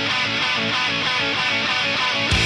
Thank 0.00 0.12
you. 2.32 2.37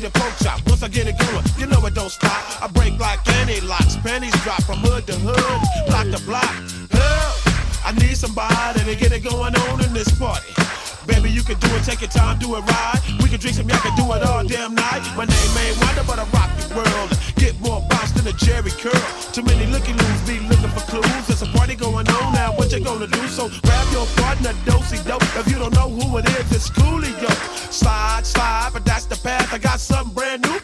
need 0.00 0.08
a 0.08 0.42
chop. 0.42 0.60
Once 0.66 0.82
I 0.82 0.88
get 0.88 1.06
it 1.06 1.18
going, 1.18 1.44
you 1.58 1.66
know 1.66 1.84
it 1.86 1.94
don't 1.94 2.10
stop. 2.10 2.62
I 2.62 2.68
break 2.68 2.98
like 2.98 3.20
any 3.40 3.60
locks, 3.60 3.96
pennies 3.96 4.32
drop 4.42 4.62
from 4.62 4.78
hood 4.78 5.06
to 5.06 5.14
hood, 5.14 5.60
block 5.88 6.08
to 6.08 6.20
block. 6.24 6.54
Help! 6.90 7.84
I 7.84 7.92
need 7.92 8.16
somebody 8.16 8.80
to 8.80 8.94
get 8.96 9.12
it 9.12 9.22
going 9.22 9.54
on 9.54 9.84
in 9.84 9.92
this 9.92 10.10
party. 10.18 10.52
Baby, 11.06 11.30
you 11.30 11.42
can 11.42 11.58
do 11.58 11.68
it, 11.76 11.84
take 11.84 12.00
your 12.00 12.10
time, 12.10 12.38
do 12.38 12.56
it 12.56 12.60
right. 12.60 13.00
We 13.20 13.28
can 13.28 13.40
drink 13.40 13.56
some, 13.56 13.68
y'all 13.68 13.80
can 13.80 13.94
do 13.96 14.04
it 14.12 14.22
all 14.22 14.44
damn 14.44 14.74
night. 14.74 15.02
My 15.16 15.24
name 15.24 15.52
ain't 15.58 15.76
Wonder, 15.80 16.04
but 16.06 16.18
I 16.18 16.24
rock 16.32 16.50
the 16.60 16.68
world. 16.76 17.10
Get 17.36 17.58
more 17.60 17.84
bounce 17.88 18.12
than 18.12 18.26
a 18.26 18.32
Jerry 18.32 18.70
Curl. 18.70 19.04
Too 19.32 19.42
many 19.42 19.66
looky 19.66 19.92
loos 19.92 20.20
be 20.28 20.40
looking 20.48 20.70
for 20.70 20.84
clues. 20.88 21.26
That's 21.26 21.42
a 21.42 21.50
what 22.70 22.78
you 22.78 22.84
gonna 22.84 23.06
do. 23.06 23.26
So 23.28 23.48
grab 23.62 23.92
your 23.92 24.06
partner, 24.16 24.52
dosey 24.64 25.02
dope. 25.04 25.22
If 25.36 25.50
you 25.50 25.58
don't 25.58 25.74
know 25.74 25.88
who 25.88 26.18
it 26.18 26.28
is, 26.28 26.52
it's 26.52 26.70
Coolio. 26.70 27.30
Slide, 27.72 28.24
slide, 28.24 28.70
but 28.72 28.84
that's 28.84 29.06
the 29.06 29.16
path. 29.16 29.52
I 29.52 29.58
got 29.58 29.80
something 29.80 30.14
brand 30.14 30.42
new 30.42 30.60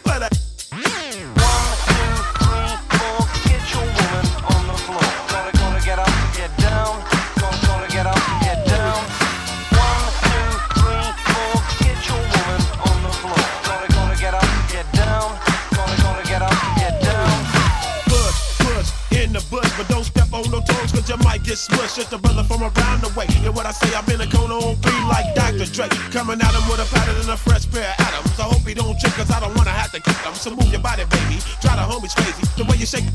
push 21.77 22.01
at 22.01 22.09
the 22.09 22.17
brother 22.17 22.43
from 22.43 22.65
around 22.65 22.99
the 23.05 23.11
way. 23.13 23.29
And 23.45 23.53
what 23.53 23.65
I 23.69 23.71
say, 23.71 23.93
I'm 23.93 24.09
in 24.09 24.19
a 24.19 24.27
cone 24.27 24.49
on 24.49 24.73
be 24.81 24.93
like 25.05 25.29
Dr. 25.37 25.69
Dre. 25.69 25.87
Coming 26.09 26.41
at 26.41 26.49
him 26.49 26.65
with 26.65 26.81
a 26.81 26.87
pattern 26.89 27.15
and 27.21 27.29
a 27.29 27.37
fresh 27.37 27.69
pair 27.69 27.93
of 27.93 28.01
atoms. 28.01 28.33
I 28.41 28.49
hope 28.49 28.65
he 28.65 28.73
don't 28.73 28.97
trip, 28.99 29.13
cause 29.13 29.29
I 29.29 29.39
don't 29.39 29.53
wanna 29.53 29.77
have 29.77 29.91
to 29.93 30.01
kick 30.01 30.17
him. 30.25 30.33
So 30.33 30.49
move 30.57 30.73
your 30.73 30.81
body, 30.81 31.05
baby. 31.05 31.37
Try 31.61 31.77
the 31.77 31.85
homies 31.85 32.17
crazy. 32.17 32.41
The 32.57 32.65
way 32.65 32.77
you 32.81 32.89
shake 32.89 33.05
it, 33.05 33.13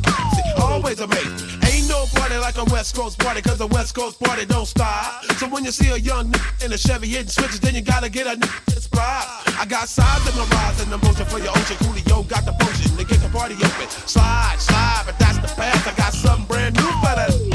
always 0.62 1.00
amazing. 1.00 1.34
Ain't 1.66 1.88
no 1.90 2.06
party 2.14 2.38
like 2.38 2.56
a 2.56 2.64
West 2.70 2.94
Coast 2.94 3.18
party, 3.18 3.42
cause 3.42 3.60
a 3.60 3.66
West 3.66 3.94
Coast 3.94 4.22
party 4.22 4.46
don't 4.46 4.66
stop. 4.66 5.24
So 5.42 5.48
when 5.48 5.64
you 5.64 5.72
see 5.72 5.90
a 5.90 5.98
young 5.98 6.30
nigga 6.30 6.64
in 6.64 6.72
a 6.72 6.78
Chevy 6.78 7.08
hitting 7.08 7.34
switches, 7.34 7.58
then 7.58 7.74
you 7.74 7.82
gotta 7.82 8.08
get 8.08 8.26
a 8.30 8.38
inspired. 8.70 9.26
I 9.58 9.66
got 9.66 9.88
sides 9.88 10.22
in 10.30 10.34
my 10.38 10.46
rise 10.54 10.78
and 10.82 10.92
emotion 10.92 11.26
for 11.26 11.38
your 11.38 11.50
ocean. 11.50 11.76
Coolio 11.82 12.26
got 12.28 12.44
the 12.44 12.54
potion 12.62 12.96
to 12.96 13.04
get 13.04 13.18
the 13.20 13.28
party 13.28 13.54
open. 13.54 13.88
Slide, 14.06 14.56
slide, 14.58 15.02
but 15.06 15.18
that's 15.18 15.38
the 15.38 15.50
path. 15.58 15.82
I 15.86 15.94
got 15.96 16.12
something 16.12 16.46
brand 16.46 16.76
new 16.76 16.90
for 17.02 17.14
that. 17.18 17.51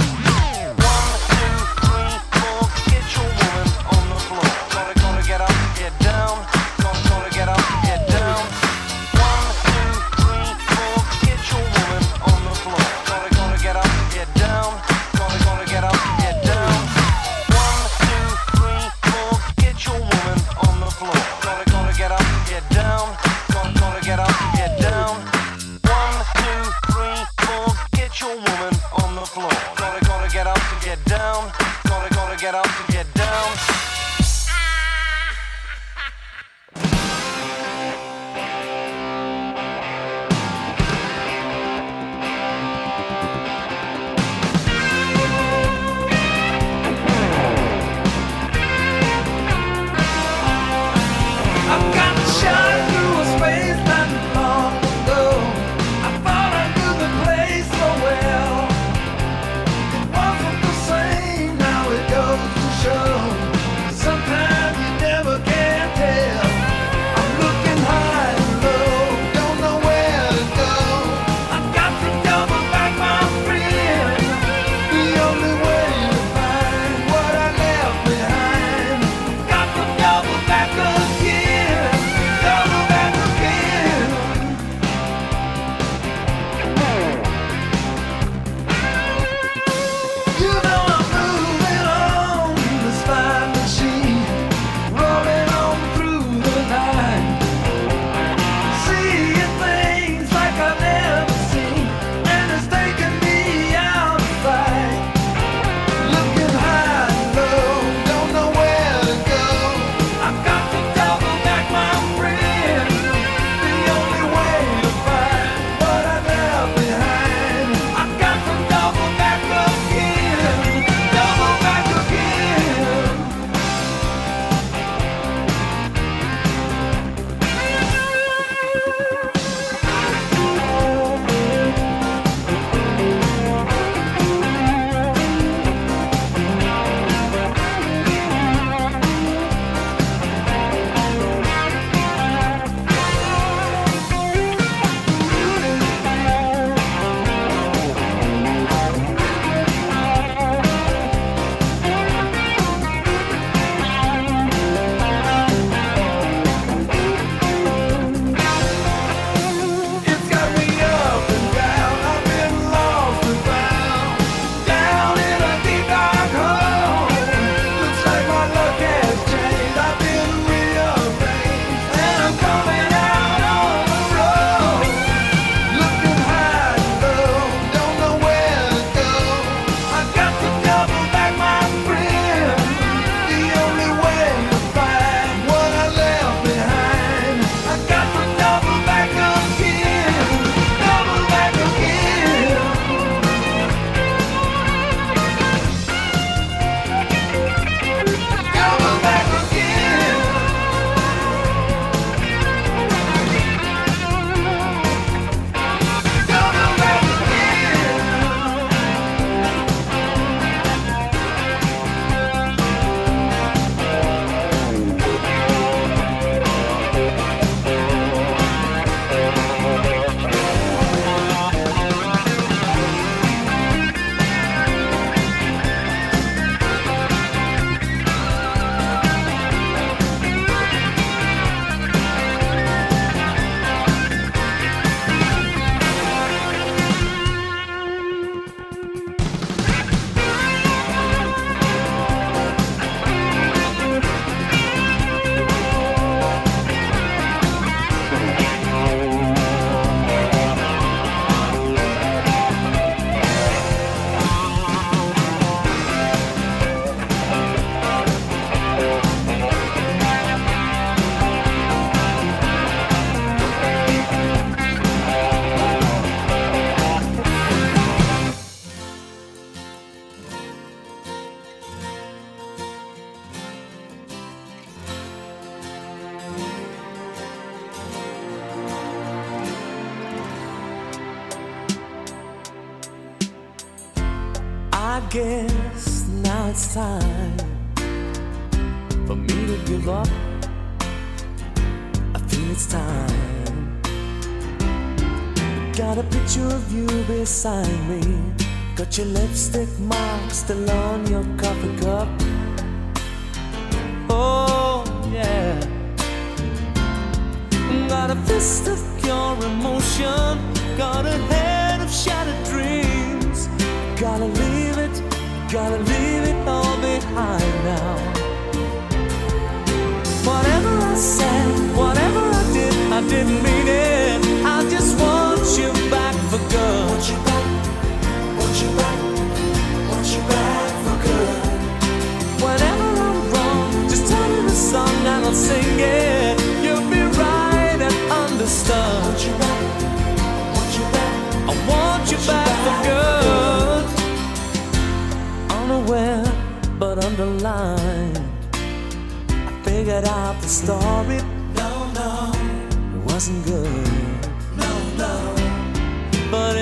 get 32.47 32.55
up 32.55 32.96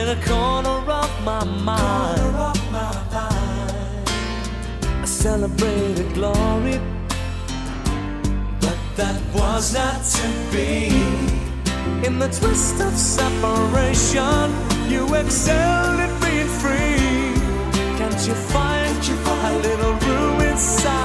in 0.06 0.18
a 0.18 0.22
corner 0.24 0.92
of 0.92 1.24
my 1.24 1.44
mind. 1.44 2.20
Of 2.20 2.72
my 2.72 2.94
mind. 3.12 4.10
I 5.02 5.06
celebrated 5.06 6.14
glory, 6.14 6.80
but 8.62 8.78
that 8.98 9.20
was 9.34 9.74
not 9.74 10.04
to 10.18 10.28
be. 10.52 10.90
In 12.06 12.20
the 12.20 12.28
twist 12.28 12.80
of 12.82 12.94
separation, 12.94 14.48
you 14.92 15.04
excelled 15.16 16.00
at 16.06 16.14
being 16.22 16.52
free. 16.62 17.34
Can't 17.98 18.28
you 18.28 18.36
find, 18.54 18.86
Can't 18.86 19.08
you 19.08 19.16
find 19.28 19.56
a 19.56 19.68
little 19.68 19.94
room 20.08 20.42
inside? 20.42 21.05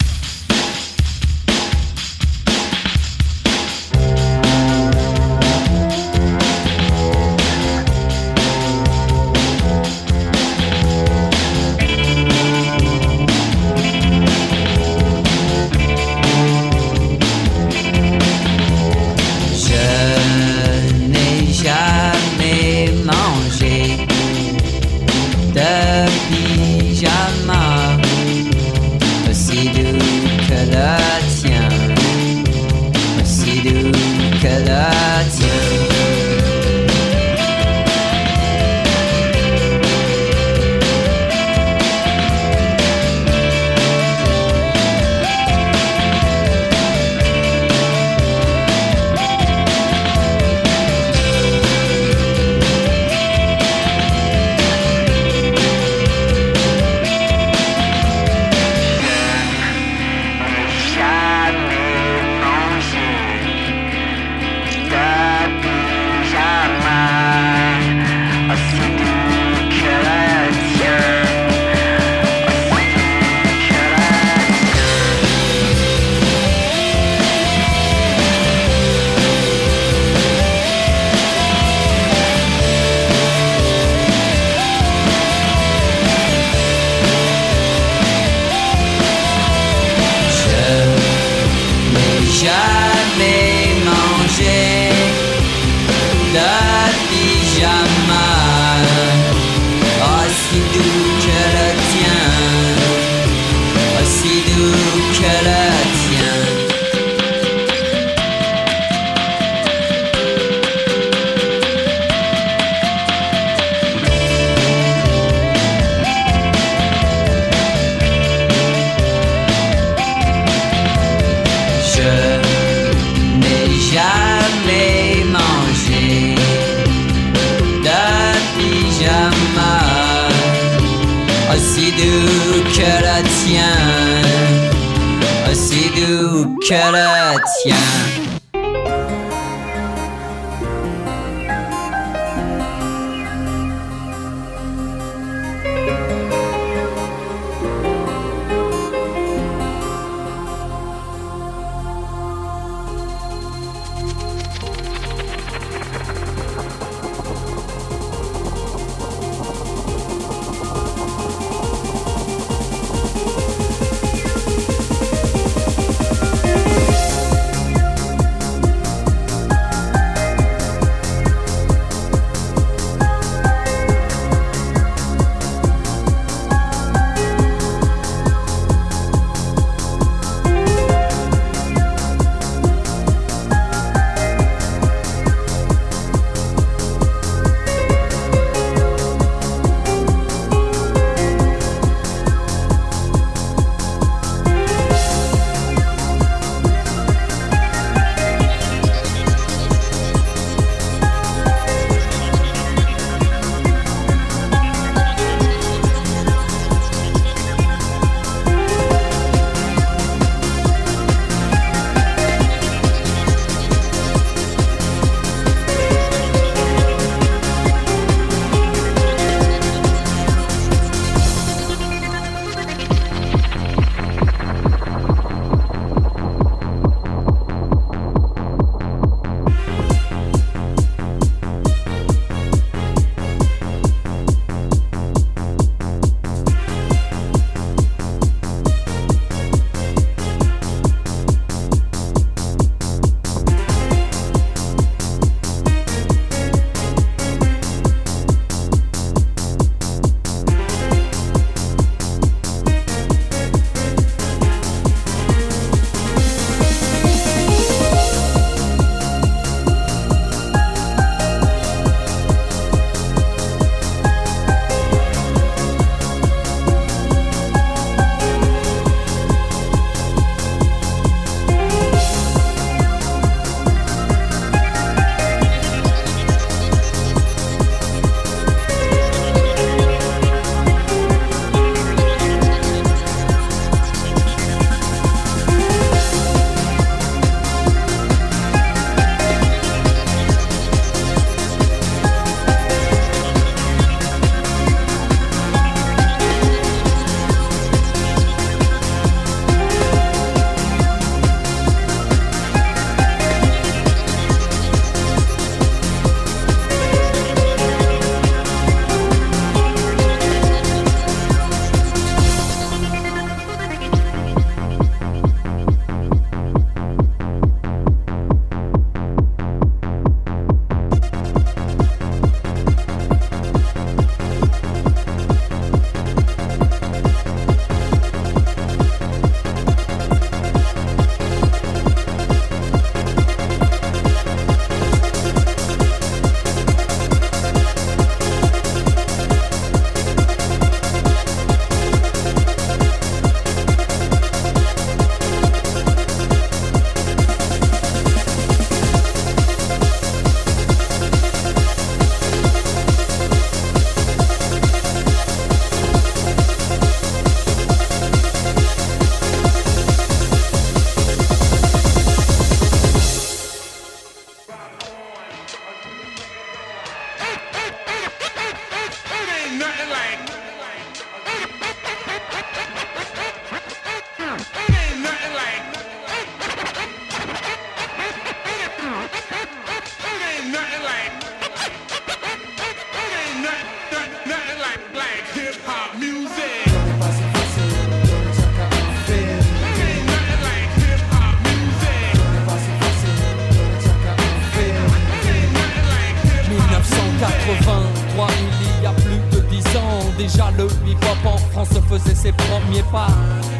déjà 400.31 400.51
le 400.57 400.67
hip-hop 400.87 401.25
en 401.25 401.37
France 401.65 401.83
faisait 401.87 402.15
ses 402.15 402.31
premiers 402.31 402.83
pas. 402.91 403.07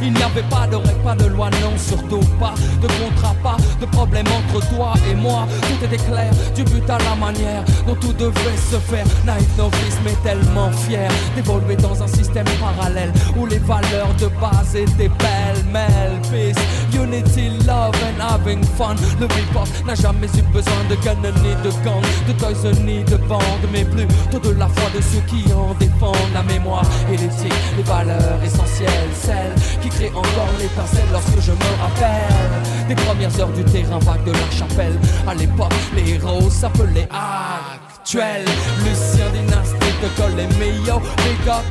Il 0.01 0.13
n'y 0.13 0.23
avait 0.23 0.41
pas 0.49 0.65
de 0.65 0.75
règles, 0.75 1.03
pas 1.03 1.13
de 1.13 1.25
loi, 1.25 1.49
non, 1.61 1.77
surtout 1.77 2.25
pas 2.39 2.53
de 2.81 2.87
contrat, 2.87 3.35
pas 3.43 3.57
de 3.79 3.85
problème 3.85 4.25
entre 4.27 4.67
toi 4.69 4.93
et 5.09 5.13
moi. 5.13 5.47
Tout 5.61 5.85
était 5.85 6.03
clair, 6.03 6.31
du 6.55 6.63
but 6.63 6.89
à 6.89 6.97
la 6.97 7.15
manière 7.15 7.63
dont 7.85 7.95
tout 7.95 8.13
devait 8.13 8.57
se 8.71 8.77
faire. 8.77 9.05
Naïf 9.23 9.55
novice, 9.57 9.97
mais 10.03 10.15
tellement 10.23 10.71
fier 10.71 11.11
d'évoluer 11.35 11.75
dans 11.75 12.01
un 12.01 12.07
système 12.07 12.45
parallèle 12.59 13.13
où 13.37 13.45
les 13.45 13.59
valeurs 13.59 14.13
de 14.19 14.27
base 14.41 14.75
étaient 14.75 15.09
pêle-mêle. 15.09 16.19
Peace, 16.31 16.57
unity, 16.93 17.49
love 17.67 17.95
and 18.07 18.19
having 18.19 18.63
fun. 18.77 18.95
Le 19.19 19.27
hip-hop 19.27 19.67
n'a 19.85 19.93
jamais 19.93 20.27
eu 20.27 20.41
besoin 20.53 20.83
de 20.89 20.95
canon 20.95 21.33
ni 21.43 21.53
de 21.63 21.69
gang, 21.85 22.01
de 22.27 22.33
toys 22.33 22.71
ni 22.83 23.03
de 23.03 23.17
bande, 23.17 23.67
mais 23.71 23.85
plutôt 23.85 24.39
de 24.39 24.57
la 24.57 24.67
foi 24.67 24.89
de 24.95 25.01
ceux 25.01 25.21
qui 25.27 25.45
en 25.53 25.75
défendent 25.75 26.33
la 26.33 26.41
mémoire 26.41 26.85
et 27.11 27.17
l'éthique. 27.17 27.53
Les 27.77 27.83
valeurs 27.91 28.41
essentielles, 28.43 29.13
celles 29.13 29.55
qui 29.81 29.89
créent 29.89 30.15
encore 30.15 30.53
l'étincelle 30.59 31.09
lorsque 31.11 31.39
je 31.41 31.51
me 31.51 31.71
rappelle 31.83 32.87
des 32.87 32.95
premières 32.95 33.39
heures 33.39 33.51
du 33.59 33.63
terrain 33.65 33.99
vague 33.99 34.23
de 34.23 34.31
la 34.31 34.49
chapelle. 34.49 34.97
À 35.27 35.33
l'époque, 35.33 35.73
les 35.95 36.13
héros 36.13 36.49
s'appelaient 36.49 37.09
actuels. 37.11 38.45
Lucien 38.85 39.27
Dynastie 39.33 39.95
de 40.03 40.09
colle 40.17 40.35
les 40.37 40.47
meilleurs. 40.57 41.01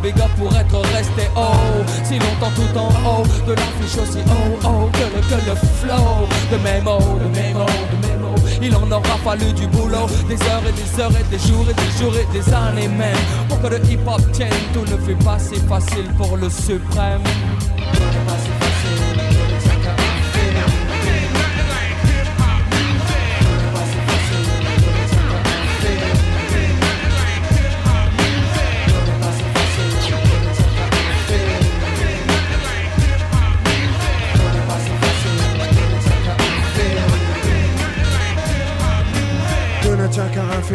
Béga 0.02 0.26
pour 0.37 0.54
être 0.56 0.78
resté 0.94 1.24
haut. 1.37 1.85
Si 2.04 2.18
longtemps 2.18 2.54
tout 2.54 2.78
en 2.78 2.90
haut 3.09 3.26
de 3.46 3.52
l'affiche 3.52 3.98
aussi 4.02 4.22
oh 4.28 4.59
oh 4.64 4.90
que 4.92 5.06
le, 5.14 5.20
que 5.28 5.38
le 5.48 5.54
flow 5.78 6.26
de 6.50 6.56
mots, 6.85 7.18
de 7.18 7.28
mots, 7.54 7.66
de 8.02 8.18
mots. 8.18 8.19
Il 8.62 8.74
en 8.76 8.90
aura 8.90 9.16
fallu 9.24 9.52
du 9.52 9.66
boulot, 9.68 10.06
des 10.28 10.34
heures 10.48 10.66
et 10.68 10.72
des 10.72 11.00
heures 11.00 11.12
et 11.18 11.24
des 11.30 11.38
jours 11.38 11.66
et 11.70 11.74
des 11.74 11.98
jours 11.98 12.14
et 12.16 12.26
des 12.32 12.52
années 12.52 12.88
même. 12.88 13.16
Pour 13.48 13.60
que 13.62 13.68
le 13.68 13.78
hip 13.90 14.00
hop 14.06 14.20
tienne, 14.32 14.50
tout 14.72 14.84
ne 14.90 14.98
fait 14.98 15.24
pas 15.24 15.38
si 15.38 15.56
facile 15.60 16.08
pour 16.16 16.36
le 16.36 16.48
suprême. 16.50 17.22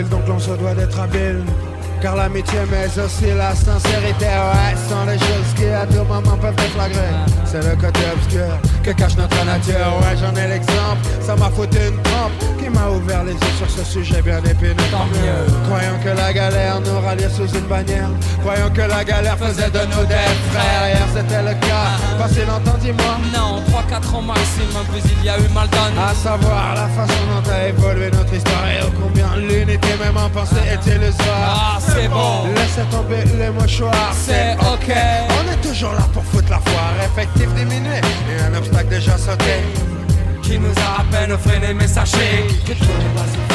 Donc 0.04 0.28
l'on 0.28 0.40
se 0.40 0.52
doit 0.52 0.74
d'être 0.74 1.00
habile. 1.00 1.44
Car 2.02 2.16
l'amitié, 2.16 2.60
mais 2.70 2.88
aussi 3.02 3.34
la 3.36 3.56
sincérité, 3.56 4.26
ouais, 4.26 4.76
sont 4.90 5.06
les 5.10 5.18
choses 5.18 5.54
qui 5.56 5.66
à 5.66 5.86
tout 5.86 6.04
moment 6.04 6.38
peuvent 6.38 6.56
déflagrer. 6.56 7.14
C'est 7.46 7.64
le 7.64 7.76
côté 7.76 8.02
obscur 8.14 8.75
que 8.86 8.92
cache 8.92 9.18
notre 9.18 9.44
nature, 9.46 9.98
ouais, 10.02 10.16
j'en 10.16 10.36
ai 10.40 10.48
l'exemple. 10.48 11.02
Ça 11.20 11.36
m'a 11.36 11.50
foutu 11.50 11.78
une 11.78 12.00
trempe 12.04 12.34
qui 12.60 12.70
m'a 12.70 12.88
ouvert 12.90 13.24
les 13.24 13.34
yeux 13.34 13.56
sur 13.58 13.70
ce 13.70 13.84
sujet 13.84 14.22
bien 14.22 14.38
épineux. 14.44 14.76
Tant 14.92 15.08
mieux. 15.08 15.46
Croyons 15.66 15.98
que 16.04 16.10
la 16.10 16.32
galère 16.32 16.80
nous 16.82 17.00
ralliait 17.00 17.30
sous 17.30 17.48
une 17.48 17.66
bannière. 17.66 18.10
Croyons 18.42 18.70
que 18.70 18.82
la 18.82 19.04
galère 19.04 19.40
faisait 19.40 19.72
de 19.72 19.80
nous 19.90 20.06
des 20.06 20.30
frères. 20.52 20.86
Hier 20.88 21.08
c'était 21.16 21.42
le 21.42 21.56
cas, 21.66 21.98
pas 22.20 22.30
si 22.30 22.46
longtemps, 22.46 22.78
dis-moi. 22.80 23.18
Non, 23.34 23.64
3-4 23.74 24.16
ans 24.18 24.22
maximum, 24.22 24.86
puis 24.94 25.02
il 25.18 25.26
y 25.26 25.30
a 25.30 25.40
eu 25.40 25.50
mal 25.52 25.68
donné. 25.70 25.98
À 26.08 26.14
savoir 26.14 26.76
la 26.76 26.88
façon 26.90 27.22
dont 27.34 27.52
a 27.52 27.68
évolué 27.68 28.12
notre 28.12 28.34
histoire 28.36 28.68
et 28.70 28.84
ô 28.86 28.92
combien 29.02 29.36
l'unité 29.36 29.90
même 30.00 30.18
en 30.18 30.30
pensée 30.30 30.62
est 30.70 30.86
illusoire. 30.86 31.42
Ah, 31.44 31.80
c'est 31.80 32.08
bon. 32.08 32.54
Laissez 32.54 32.86
tomber 32.92 33.24
les 33.40 33.50
mouchoirs, 33.50 34.14
C'est 34.14 34.54
ok. 34.62 34.94
On 35.40 35.52
est 35.52 35.68
toujours 35.68 35.94
là 35.94 36.06
pour 36.14 36.24
foutre 36.24 36.52
la 36.52 36.60
foire, 36.60 36.94
effectif 37.04 37.52
diminué 37.56 37.98
et 38.30 38.44
un 38.44 38.56
obstacle 38.56 38.75
déjà 38.84 39.18
sauté. 39.18 39.64
Qui 40.42 40.60
nous 40.60 40.74
a 40.78 41.02
à 41.02 41.04
peine 41.12 41.38
freiné, 41.38 41.74
mais 41.74 41.88
sachez 41.88 42.48
tout 42.66 43.55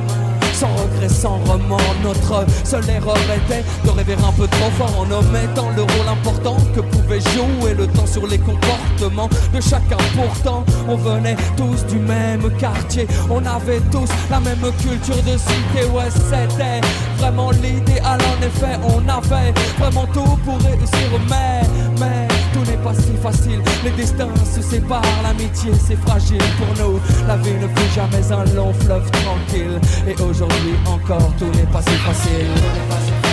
sans 0.61 0.75
regret, 0.75 1.09
sans 1.09 1.39
remords. 1.51 1.95
Notre 2.03 2.45
seule 2.63 2.87
erreur 2.89 3.17
était 3.39 3.63
de 3.83 3.89
rêver 3.89 4.13
un 4.13 4.31
peu 4.33 4.47
trop 4.47 4.69
fort 4.77 4.99
en 4.99 5.11
omettant 5.11 5.69
le 5.75 5.81
rôle 5.81 6.09
important 6.11 6.57
que 6.75 6.81
pouvait 6.81 7.19
jouer 7.19 7.73
le 7.75 7.87
temps 7.87 8.05
sur 8.05 8.27
les 8.27 8.37
comportements 8.37 9.29
de 9.53 9.59
chacun. 9.59 9.97
Pourtant, 10.15 10.63
on 10.87 10.97
venait 10.97 11.35
tous 11.57 11.83
du 11.91 11.97
même 11.97 12.43
quartier, 12.59 13.07
on 13.29 13.43
avait 13.43 13.81
tous 13.91 14.09
la 14.29 14.39
même 14.39 14.61
culture 14.79 15.23
de 15.23 15.35
cité. 15.37 15.81
Ouais, 15.91 16.11
c'était 16.29 16.81
vraiment 17.17 17.49
l'idéal. 17.51 18.19
En 18.21 18.45
effet, 18.45 18.77
on 18.83 19.01
avait 19.09 19.53
vraiment 19.79 20.05
tout 20.13 20.37
pour 20.45 20.57
réussir, 20.59 21.09
mais, 21.29 21.61
mais 22.01 22.27
tout 22.53 22.69
n'est 22.69 22.83
pas 22.83 22.93
si 22.93 23.15
facile. 23.21 23.61
Les 23.83 23.91
destins 23.91 24.35
se 24.45 24.61
séparent, 24.61 25.21
l'amitié 25.23 25.71
c'est 25.87 25.99
fragile 26.07 26.43
pour 26.57 26.85
nous. 26.85 26.99
La 27.27 27.37
vie 27.37 27.53
ne 27.53 27.67
fut 27.67 27.93
jamais 27.95 28.31
un 28.31 28.43
long 28.55 28.73
fleuve 28.73 29.09
tranquille. 29.11 29.79
Et 30.07 30.21
aujourd'hui 30.21 30.75
encore, 30.85 31.31
tout 31.37 31.51
n'est 31.57 31.71
pas 31.71 31.81
si 31.81 31.95
facile. 32.07 32.47
Tout 32.55 32.61
n'est 32.61 32.89
pas 32.89 33.01
si 33.05 33.11
facile. 33.11 33.30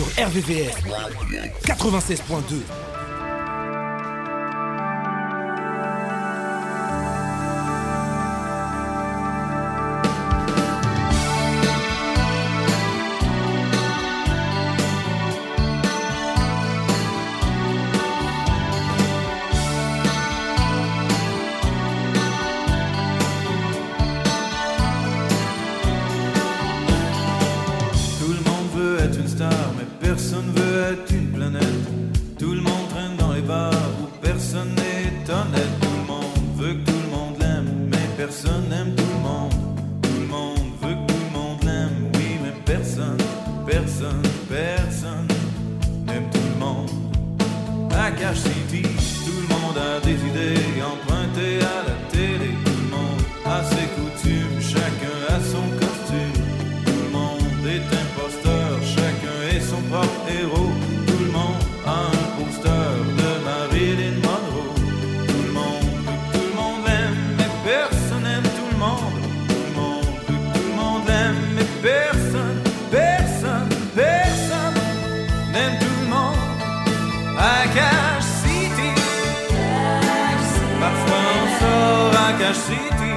Sur 0.00 0.24
RVVS 0.24 0.72
96.2. 1.66 2.89
Cash 82.50 82.62
City. 82.62 83.14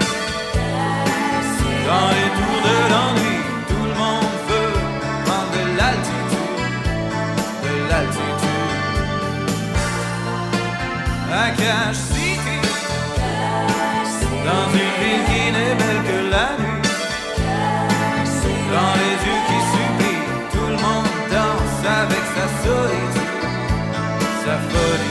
Dans 1.88 2.10
les 2.16 2.30
tours 2.38 2.62
de 2.68 2.76
l'ennui, 2.92 3.38
tout 3.68 3.86
le 3.92 3.96
monde 4.02 4.34
veut 4.48 4.74
prendre 5.26 5.52
de 5.58 5.64
l'altitude, 5.76 6.86
de 7.64 7.74
l'altitude. 7.90 8.62
À 11.32 11.50
Cache 11.50 12.04
City, 12.14 12.60
dans 14.46 14.68
une 14.72 14.94
ville 15.02 15.24
qui 15.30 15.44
n'est 15.52 15.76
belle 15.82 16.02
que 16.10 16.20
la 16.30 16.48
nuit, 16.62 16.90
dans 18.72 18.94
les 19.02 19.18
yeux 19.26 19.42
qui 19.48 19.60
supplient, 19.72 20.28
tout 20.52 20.68
le 20.68 20.80
monde 20.86 21.14
danse 21.32 21.82
avec 22.02 22.24
sa 22.36 22.46
solitude, 22.64 23.30
sa 24.46 24.56
solitude. 24.70 25.03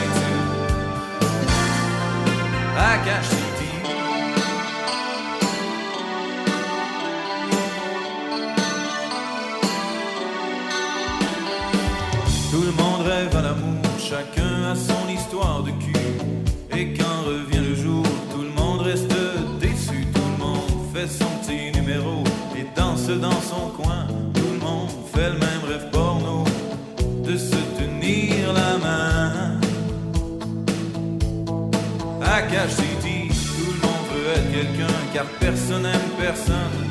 Personne 35.43 35.83
n'aime 35.83 36.09
personne. 36.17 36.82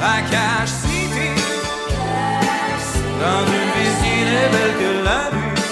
À 0.00 0.22
Cache 0.30 0.70
City, 0.82 1.30
dans 3.20 3.44
une 3.58 3.70
qui 4.00 4.14
n'est 4.24 4.50
belle 4.52 4.74
que 4.78 4.90
la 5.04 5.22
nuit, 5.36 5.62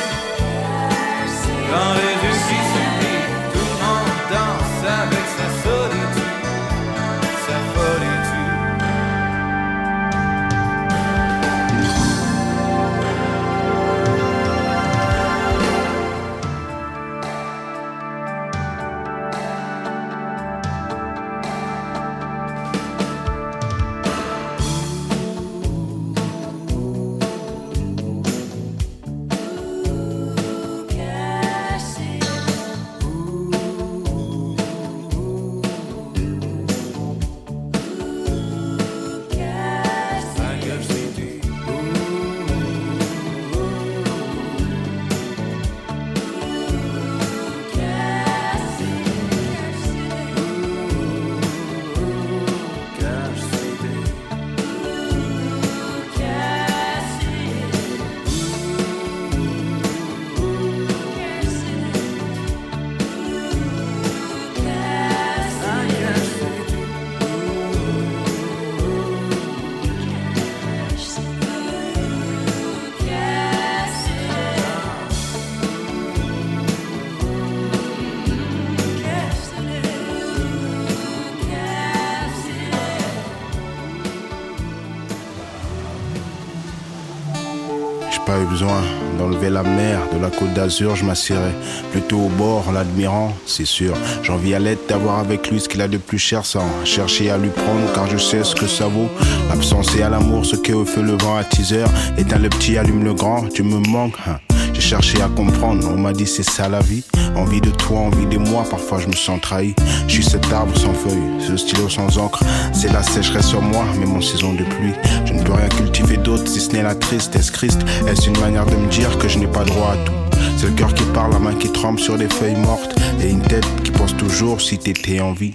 d'enlever 89.19 89.51
la 89.51 89.62
mer 89.62 90.01
de 90.14 90.21
la 90.21 90.31
côte 90.31 90.53
d'Azur, 90.55 90.97
je 90.97 91.05
m'assierai 91.05 91.51
plutôt 91.92 92.19
au 92.19 92.29
bord 92.29 92.64
l'admirant, 92.73 93.33
c'est 93.47 93.66
sûr. 93.66 93.95
J'envie 94.23 94.55
à 94.55 94.59
l'aide 94.59 94.79
d'avoir 94.88 95.19
avec 95.19 95.51
lui 95.51 95.61
ce 95.61 95.69
qu'il 95.69 95.83
a 95.83 95.88
de 95.88 95.99
plus 95.99 96.19
cher 96.19 96.47
sans 96.47 96.64
chercher 96.85 97.31
à 97.31 97.37
lui 97.38 97.51
prendre 97.51 97.92
car 97.95 98.09
je 98.09 98.16
sais 98.16 98.45
ce 98.45 98.55
que 98.55 98.66
ça 98.66 98.87
vaut. 98.87 99.09
L'absence 99.49 99.95
et 99.97 100.03
à 100.03 100.09
l'amour, 100.09 100.47
ce 100.47 100.57
que 100.57 100.73
au 100.73 100.85
feu 100.85 101.03
le 101.03 101.16
vent 101.19 101.37
à 101.37 101.45
teaser. 101.45 101.85
Éteins 102.16 102.38
le 102.38 102.49
petit, 102.49 102.79
allume 102.79 103.05
le 103.05 103.14
grand, 103.14 103.49
tu 103.49 103.62
me 103.62 103.79
manques. 103.88 104.16
hein. 104.27 104.38
J'ai 104.77 104.83
cherché 104.83 105.23
à 105.23 105.29
comprendre, 105.29 105.89
on 105.91 105.97
m'a 105.97 106.12
dit 106.12 106.27
c'est 106.27 106.43
ça 106.43 106.69
la 106.69 106.81
vie. 106.81 107.03
Envie 107.35 107.62
de 107.62 107.71
toi, 107.71 108.01
envie 108.01 108.27
de 108.27 108.37
moi, 108.37 108.62
parfois 108.69 108.99
je 108.99 109.07
me 109.07 109.15
sens 109.15 109.41
trahi. 109.41 109.75
Je 110.07 110.12
suis 110.12 110.23
cet 110.23 110.53
arbre 110.53 110.77
sans 110.77 110.93
feuilles, 110.93 111.41
ce 111.41 111.57
stylo 111.57 111.89
sans 111.89 112.19
encre. 112.19 112.45
C'est 112.75 112.93
la 112.93 113.03
sécheresse 113.03 113.47
sur 113.47 113.62
moi, 113.62 113.87
mais 113.99 114.05
mon 114.05 114.21
saison 114.21 114.53
de 114.53 114.65
pluie. 114.65 114.93
Je 115.25 115.33
ne 115.33 115.43
peux 115.43 115.55
rien 115.55 115.69
cultiver 115.69 116.19
d'autre 116.19 116.47
si 116.47 116.61
ce 116.61 116.73
n'est 116.73 116.83
la 116.83 116.95
tristesse. 116.95 117.51
Christ, 117.51 117.81
est-ce 118.07 118.29
une 118.29 118.39
manière 118.39 118.67
de 118.67 118.77
me 118.77 118.87
dire 118.91 119.17
que 119.17 119.29
je 119.29 119.39
n'ai 119.39 119.47
pas 119.47 119.65
droit 119.65 119.93
à 119.93 119.97
tout? 120.05 120.12
C'est 120.59 120.67
le 120.67 120.73
cœur 120.73 120.93
qui 120.93 121.05
parle, 121.05 121.33
la 121.33 121.39
main 121.39 121.55
qui 121.55 121.73
tremble 121.73 121.99
sur 121.99 122.19
des 122.19 122.29
feuilles 122.29 122.57
mortes. 122.57 122.95
Et 123.23 123.31
une 123.31 123.41
tête 123.41 123.67
qui 123.83 123.93
pense 123.93 124.15
toujours 124.15 124.61
si 124.61 124.77
t'étais 124.77 125.21
en 125.21 125.33
vie. 125.33 125.55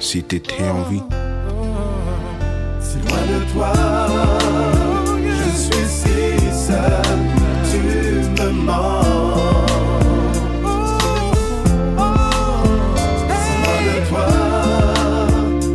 Si 0.00 0.20
t'étais 0.24 0.68
en 0.68 0.82
vie. 0.90 1.02
Si 2.80 2.96
loin 3.08 3.22
de 3.22 3.52
toi, 3.52 3.72
je 5.16 5.56
suis 5.56 5.86
si 5.86 6.66
seul, 6.66 7.31
de 13.84 13.94
toi, 14.08 14.28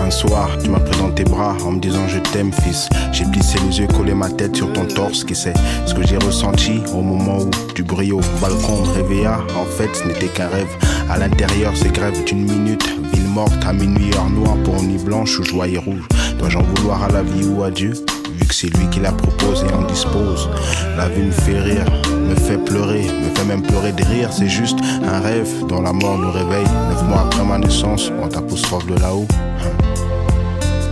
Un 0.00 0.10
soir, 0.10 0.48
tu 0.62 0.68
m'as 0.70 0.78
dans 0.78 1.10
tes 1.10 1.24
bras 1.24 1.56
en 1.64 1.72
me 1.72 1.80
disant 1.80 2.06
je 2.08 2.18
t'aime 2.18 2.52
fils. 2.52 2.88
J'ai 3.14 3.26
plissé 3.26 3.58
les 3.60 3.78
yeux, 3.78 3.86
collé 3.86 4.12
ma 4.12 4.28
tête 4.28 4.56
sur 4.56 4.72
ton 4.72 4.86
torse, 4.86 5.22
qui 5.22 5.36
sait 5.36 5.54
ce 5.86 5.94
que 5.94 6.04
j'ai 6.04 6.16
ressenti 6.16 6.82
au 6.92 7.00
moment 7.00 7.38
où 7.38 7.72
du 7.72 7.84
bruit 7.84 8.10
au 8.10 8.20
balcon 8.42 8.82
réveilla. 8.92 9.38
En 9.56 9.64
fait, 9.64 9.88
ce 9.94 10.04
n'était 10.04 10.26
qu'un 10.26 10.48
rêve. 10.48 10.66
À 11.08 11.16
l'intérieur, 11.16 11.72
c'est 11.76 11.92
grève 11.92 12.24
d'une 12.24 12.42
minute. 12.42 12.84
Ville 13.12 13.28
morte 13.28 13.64
à 13.64 13.72
minuit, 13.72 14.10
heure 14.16 14.28
noire 14.30 14.56
pour 14.64 14.82
nuit 14.82 14.98
blanche 14.98 15.38
ou 15.38 15.44
joie 15.44 15.68
et 15.68 15.78
rouge. 15.78 16.02
Dois-je 16.40 16.58
en 16.58 16.62
vouloir 16.62 17.04
à 17.04 17.08
la 17.08 17.22
vie 17.22 17.46
ou 17.46 17.62
à 17.62 17.70
Dieu? 17.70 17.92
Vu 18.36 18.46
que 18.46 18.54
c'est 18.54 18.76
lui 18.76 18.88
qui 18.90 18.98
la 18.98 19.12
propose 19.12 19.64
et 19.70 19.72
en 19.72 19.82
dispose. 19.82 20.50
La 20.96 21.08
vie 21.08 21.22
me 21.22 21.30
fait 21.30 21.60
rire, 21.60 21.86
me 22.28 22.34
fait 22.34 22.58
pleurer, 22.58 23.02
me 23.02 23.32
fait 23.32 23.44
même 23.44 23.62
pleurer 23.62 23.92
de 23.92 24.02
rire. 24.06 24.30
C'est 24.32 24.48
juste 24.48 24.78
un 25.04 25.20
rêve 25.20 25.48
dont 25.68 25.82
la 25.82 25.92
mort 25.92 26.18
nous 26.18 26.32
réveille. 26.32 26.66
Neuf 26.90 27.04
mois 27.08 27.20
après 27.26 27.44
ma 27.44 27.58
naissance, 27.58 28.10
on 28.20 28.26
t'apostrophe 28.26 28.88
de 28.88 28.98
là-haut. 28.98 29.28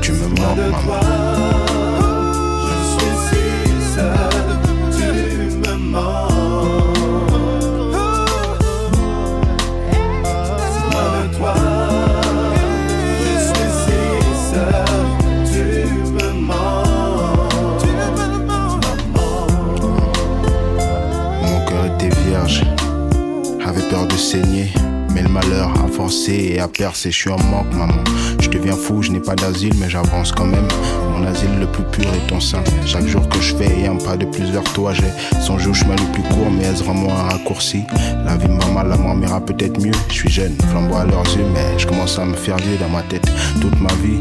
Tu 0.00 0.12
me 0.12 0.28
manques, 0.28 0.70
maman. 0.70 1.51
Je 5.92 5.98
suis 13.38 13.70
si 13.82 13.98
seul, 14.50 14.86
tu 15.44 15.64
me 16.12 16.26
tu 17.78 17.88
me 17.88 18.08
Mon 21.42 21.60
cœur 21.66 21.84
était 21.86 22.12
vierge, 22.26 22.62
avait 23.66 23.82
peur 23.90 24.06
de 24.06 24.16
saigner, 24.16 24.72
mais 25.12 25.22
le 25.22 25.28
malheur 25.28 25.70
a 25.84 25.88
forcé 25.88 26.54
et 26.54 26.60
a 26.60 26.68
percé, 26.68 27.10
je 27.10 27.16
suis 27.16 27.30
en 27.30 27.38
manque, 27.38 27.74
maman. 27.74 28.02
Je 28.40 28.48
deviens 28.48 28.76
fou, 28.76 29.02
je 29.02 29.10
n'ai 29.10 29.20
pas 29.20 29.34
d'asile, 29.34 29.74
mais 29.78 29.90
j'avance 29.90 30.32
quand 30.32 30.46
même. 30.46 30.68
Mon 31.12 31.26
asile 31.26 31.58
le 31.60 31.66
plus 31.66 31.84
pur 31.84 32.04
est 32.14 32.26
ton 32.26 32.40
sein. 32.40 32.62
Chaque 32.86 33.06
jour 33.06 33.28
que 33.28 33.40
je 33.40 33.54
fais 33.54 33.86
un 33.86 33.96
pas 33.96 34.16
de 34.16 34.24
plus 34.24 34.50
vers 34.50 34.64
toi, 34.72 34.92
j'ai 34.92 35.40
songé 35.40 35.68
au 35.68 35.74
chemin 35.74 35.94
le 35.96 36.12
plus 36.12 36.22
court, 36.22 36.50
mais 36.50 36.64
est-ce 36.64 36.82
vraiment 36.82 37.12
un 37.12 37.30
raccourci? 37.30 37.84
La 38.24 38.36
vie 38.36 38.48
m'a 38.48 38.66
mal, 38.66 38.88
la 38.88 38.96
mort 38.96 39.14
m'ira 39.14 39.40
peut-être 39.40 39.80
mieux. 39.80 39.92
Je 40.08 40.14
suis 40.14 40.30
jeune, 40.30 40.56
flamboie 40.70 41.02
à 41.02 41.06
leurs 41.06 41.26
yeux, 41.36 41.44
mais 41.52 41.78
je 41.78 41.86
commence 41.86 42.18
à 42.18 42.24
me 42.24 42.34
faire 42.34 42.56
vieux 42.56 42.76
dans 42.78 42.88
ma 42.88 43.02
tête. 43.02 43.30
Toute 43.60 43.78
ma 43.80 43.92
vie, 44.02 44.20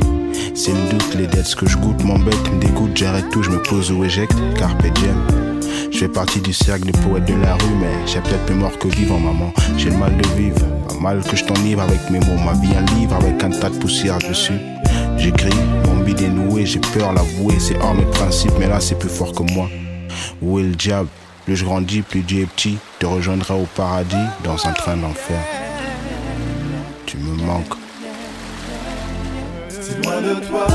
c'est 0.53 0.71
le 0.71 0.89
doute, 0.89 1.15
les 1.15 1.27
dettes, 1.27 1.45
ce 1.45 1.55
que 1.55 1.67
je 1.67 1.77
goûte 1.77 2.03
m'embête, 2.03 2.51
me 2.53 2.59
dégoûte, 2.59 2.95
j'arrête 2.95 3.29
tout, 3.31 3.43
je 3.43 3.49
me 3.49 3.61
pose 3.63 3.91
ou 3.91 4.03
éjecte, 4.03 4.37
carpe 4.57 4.83
diem. 4.93 5.17
Je 5.91 5.97
fais 5.97 6.07
partie 6.07 6.39
du 6.39 6.53
cercle 6.53 6.85
des 6.85 6.97
poètes 6.99 7.25
de 7.25 7.35
la 7.35 7.53
rue, 7.55 7.75
mais 7.79 7.91
j'ai 8.05 8.21
peut-être 8.21 8.45
plus 8.45 8.55
mort 8.55 8.77
que 8.77 8.87
vivant, 8.87 9.19
maman. 9.19 9.53
J'ai 9.77 9.89
le 9.89 9.97
mal 9.97 10.15
de 10.15 10.27
vivre, 10.41 10.65
pas 10.87 10.95
mal 10.99 11.21
que 11.21 11.35
je 11.35 11.45
t'enivre 11.45 11.81
avec 11.81 12.09
mes 12.09 12.19
mots. 12.19 12.41
Ma 12.45 12.53
vie, 12.53 12.73
un 12.75 12.99
livre 12.99 13.15
avec 13.15 13.43
un 13.43 13.49
tas 13.49 13.69
de 13.69 13.75
poussière 13.75 14.17
dessus. 14.19 14.59
J'écris, 15.21 15.53
mon 15.85 15.97
bide 16.03 16.21
est 16.21 16.29
noué, 16.29 16.65
j'ai 16.65 16.79
peur 16.79 17.13
l'avouer, 17.13 17.59
c'est 17.59 17.77
hors 17.77 17.93
mes 17.93 18.05
principes, 18.05 18.53
mais 18.57 18.67
là 18.67 18.79
c'est 18.79 18.97
plus 18.97 19.07
fort 19.07 19.31
que 19.33 19.43
moi. 19.43 19.69
Où 20.41 20.57
est 20.57 20.63
le 20.63 20.73
diable? 20.73 21.09
Plus 21.45 21.55
je 21.57 21.63
grandis, 21.63 22.01
plus 22.01 22.21
Dieu 22.21 22.41
est 22.41 22.45
petit. 22.47 22.79
Te 22.97 23.05
rejoindrai 23.05 23.53
au 23.53 23.67
paradis 23.75 24.15
dans 24.43 24.65
un 24.65 24.71
train 24.73 24.97
d'enfer. 24.97 25.39
Tu 27.05 27.17
me 27.17 27.35
manques. 27.45 27.75
C'est 29.69 30.03
loin 30.03 30.21
de 30.21 30.33
toi. 30.47 30.65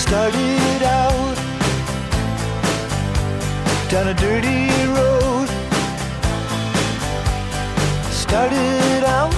Started 0.00 0.82
out 0.82 1.36
down 3.90 4.08
a 4.08 4.14
dirty 4.14 4.70
road. 4.96 5.48
Started 8.10 9.04
out 9.04 9.34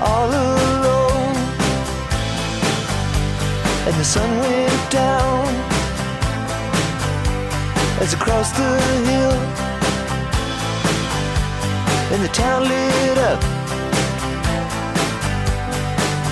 all 0.00 0.28
alone, 0.28 1.36
and 3.86 3.94
the 4.00 4.04
sun 4.04 4.30
went 4.38 4.90
down 4.90 5.46
as 8.00 8.14
I 8.14 8.18
crossed 8.18 8.54
the 8.54 8.72
hill, 9.10 9.36
and 12.12 12.22
the 12.22 12.32
town 12.32 12.62
lit 12.68 13.18
up 13.18 13.55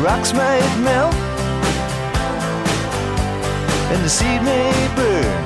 rocks 0.00 0.32
might 0.32 0.76
melt, 0.78 1.14
and 3.92 4.04
the 4.04 4.08
seed 4.08 4.42
may 4.42 4.70
burn. 4.94 5.44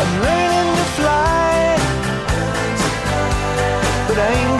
I'm 0.00 0.12
learning 0.26 0.76
to 0.76 0.86
fly, 0.98 1.78
but 4.08 4.18
I 4.18 4.28
ain't 4.38 4.59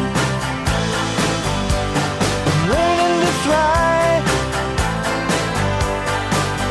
Fly 3.43 4.21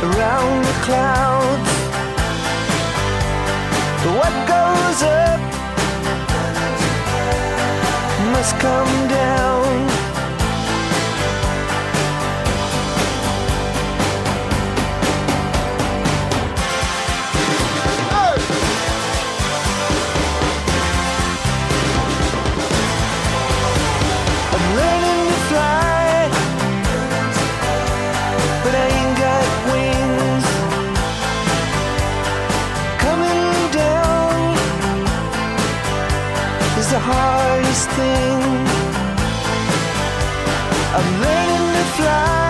around 0.07 0.65
the 0.69 0.77
clouds. 0.87 1.71
What 4.19 4.35
goes 4.55 5.03
up 5.03 5.41
must 8.33 8.55
come 8.59 9.09
down. 9.09 9.90
Thing. 37.97 38.41
I'm 40.97 41.09
learning 41.25 41.67
to 41.77 41.85
fly 41.97 42.50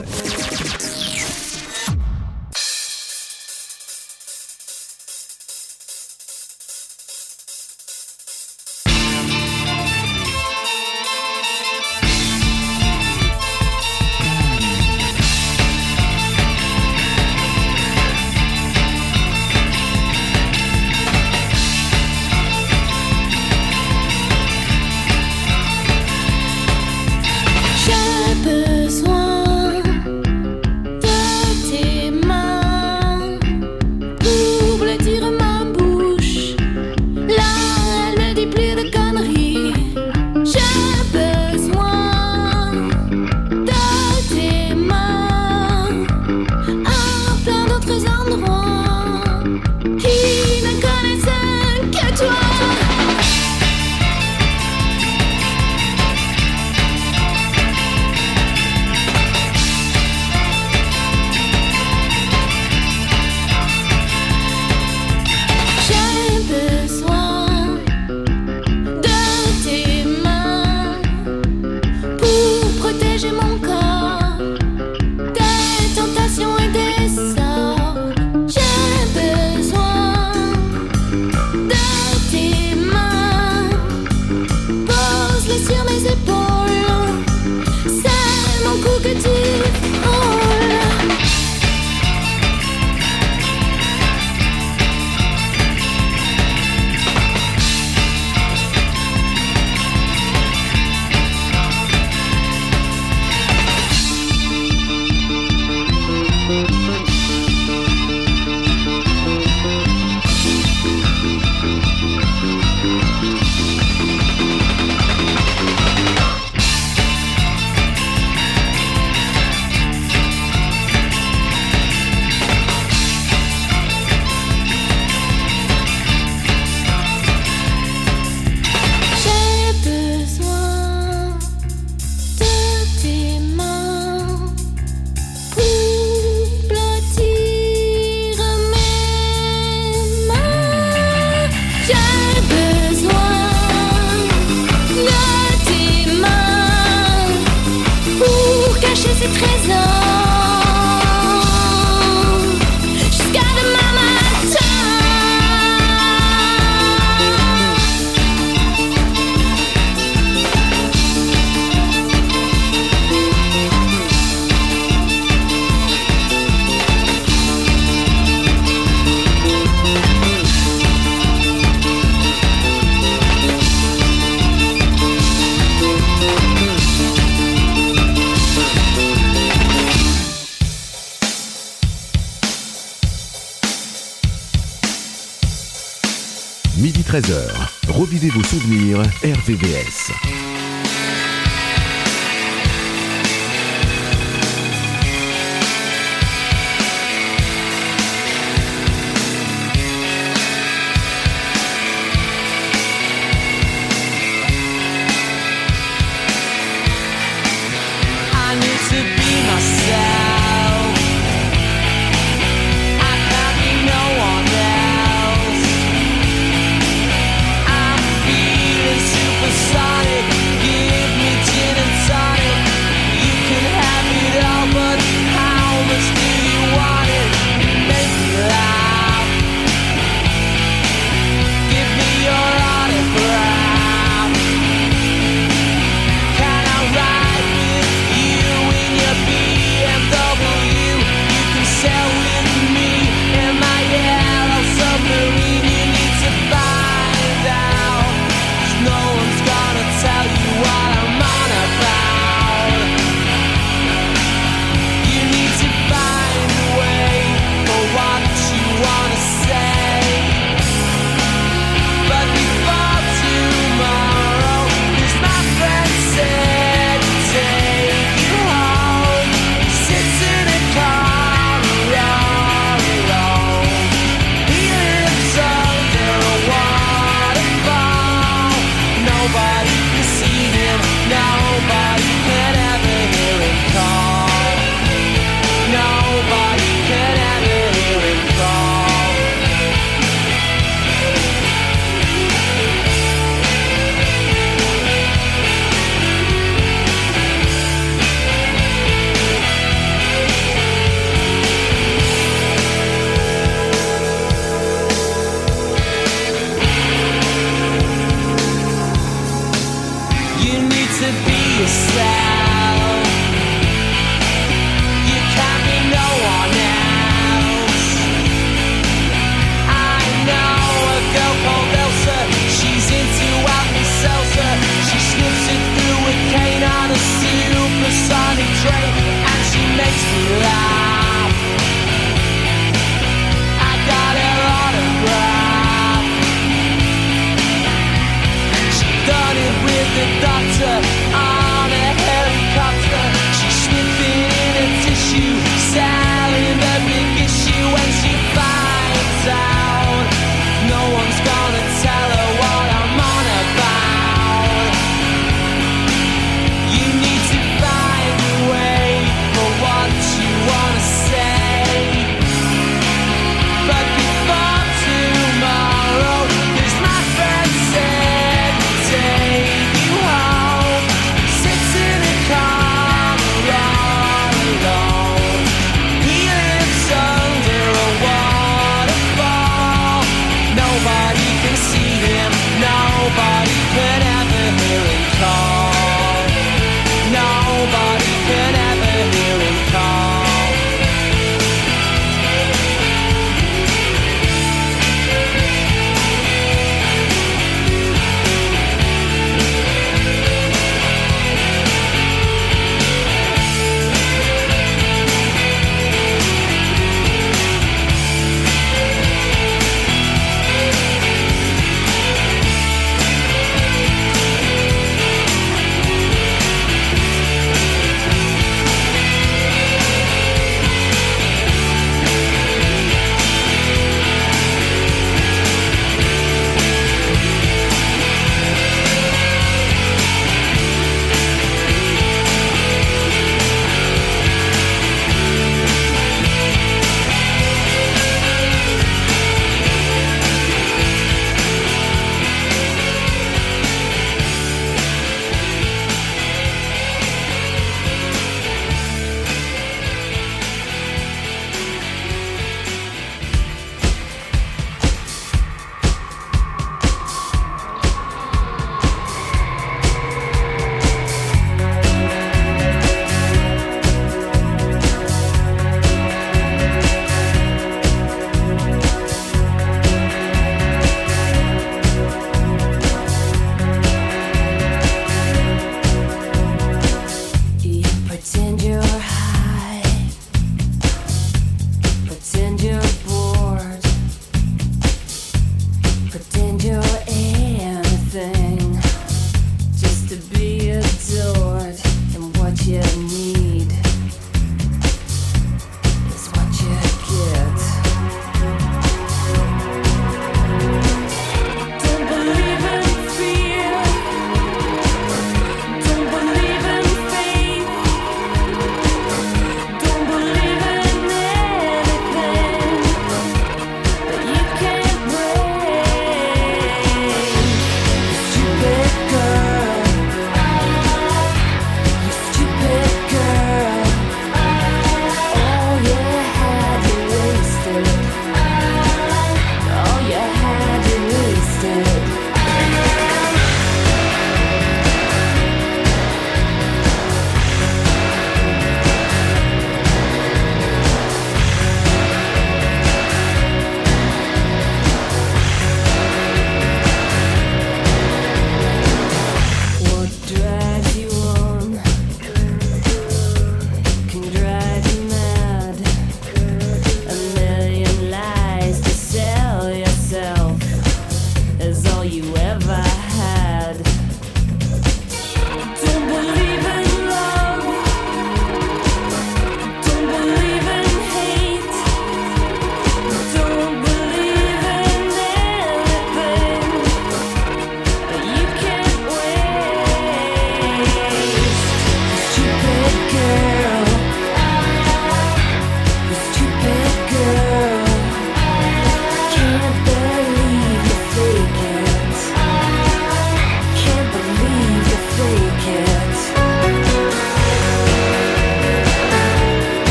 RVBS. 189.41 190.30